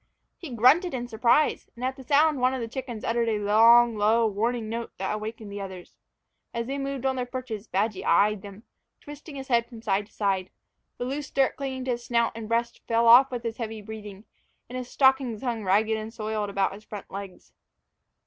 He 0.35 0.49
grunted 0.49 0.95
in 0.95 1.07
surprise, 1.07 1.69
and 1.75 1.85
at 1.85 1.95
the 1.95 2.03
sound 2.03 2.41
one 2.41 2.55
of 2.55 2.59
the 2.59 2.67
chickens 2.67 3.03
uttered 3.03 3.29
a 3.29 3.37
long, 3.37 3.95
low, 3.95 4.25
warning 4.25 4.67
note 4.67 4.89
that 4.97 5.13
awakened 5.13 5.51
the 5.51 5.61
others. 5.61 5.95
As 6.55 6.65
they 6.65 6.79
moved 6.79 7.05
on 7.05 7.15
their 7.15 7.25
perches, 7.27 7.67
Badgy 7.67 8.03
eyed 8.03 8.41
them, 8.41 8.63
twisting 8.99 9.35
his 9.35 9.49
head 9.49 9.67
from 9.69 9.83
side 9.83 10.07
to 10.07 10.11
side. 10.11 10.49
The 10.97 11.05
loose 11.05 11.29
dirt 11.29 11.55
clinging 11.55 11.85
to 11.85 11.91
his 11.91 12.03
snout 12.05 12.31
and 12.33 12.47
breast 12.49 12.81
fell 12.87 13.05
off 13.07 13.29
with 13.29 13.43
his 13.43 13.57
heavy 13.57 13.83
breathing, 13.83 14.25
and 14.67 14.75
his 14.75 14.89
stockings 14.89 15.43
hung 15.43 15.63
ragged 15.63 15.95
and 15.97 16.11
soiled 16.11 16.49
about 16.49 16.73
his 16.73 16.83
front 16.83 17.11
legs. 17.11 17.53